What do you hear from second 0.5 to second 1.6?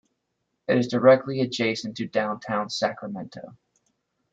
It is directly